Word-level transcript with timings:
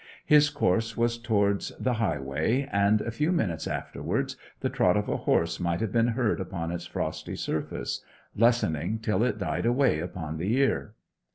His 0.25 0.49
course 0.49 0.97
was 0.97 1.19
towards 1.19 1.71
the 1.79 1.93
highway; 2.01 2.67
and 2.71 3.01
a 3.01 3.11
few 3.11 3.31
minutes 3.31 3.67
afterwards 3.67 4.35
the 4.61 4.69
trot 4.71 4.97
of 4.97 5.07
a 5.07 5.15
horse 5.15 5.59
might 5.59 5.79
have 5.79 5.91
been 5.91 6.07
heard 6.17 6.39
upon 6.39 6.71
its 6.71 6.87
frosty 6.87 7.35
surface, 7.35 8.03
lessening 8.35 8.97
till 8.97 9.21
it 9.23 9.37
died 9.37 9.67
away 9.67 9.99
upon 9.99 10.37
the 10.37 10.53
ear. 10.55 10.95